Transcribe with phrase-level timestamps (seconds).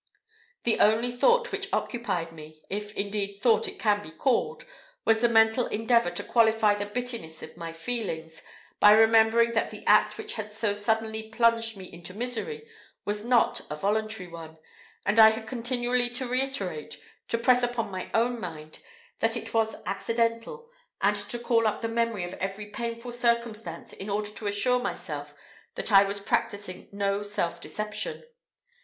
[0.63, 4.65] The only thought which occupied me if, indeed, thought it can be called,
[5.05, 8.41] was the mental endeavour to qualify the bitterness of my feelings,
[8.79, 12.67] by remembering that the act which had so suddenly plunged me into misery
[13.05, 14.57] was not a voluntary one;
[15.05, 16.97] and I had continually to reiterate,
[17.27, 18.79] to press upon my own mind,
[19.19, 20.67] that it was accidental,
[20.99, 25.35] and to call up the memory of every painful circumstance, in order to assure myself
[25.75, 28.23] that I was practising no self deception.